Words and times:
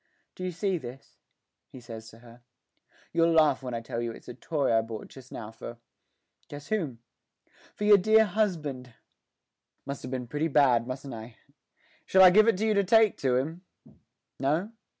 'Do 0.33 0.43
you 0.43 0.51
see 0.51 0.79
this?' 0.79 1.19
he 1.69 1.79
says 1.79 2.09
to 2.09 2.17
her. 2.17 2.41
'You'll 3.13 3.31
laugh 3.33 3.61
when 3.61 3.75
I 3.75 3.81
tell 3.81 4.01
you 4.01 4.11
it's 4.11 4.27
a 4.27 4.33
toy 4.33 4.73
I 4.75 4.81
bought 4.81 5.09
just 5.09 5.31
now 5.31 5.51
for 5.51 5.77
guess 6.47 6.69
whom 6.69 7.03
for 7.75 7.83
your 7.83 7.99
dear 7.99 8.25
husband! 8.25 8.95
Must 9.85 10.01
have 10.01 10.09
been 10.09 10.25
pretty 10.25 10.47
bad, 10.47 10.87
mustn't 10.87 11.13
I? 11.13 11.35
Shall 12.07 12.23
I 12.23 12.31
give 12.31 12.47
it 12.47 12.57
to 12.57 12.65
you 12.65 12.73
to 12.73 12.83
take 12.83 13.15
to 13.17 13.35
him 13.35 13.61
no? 14.39 14.71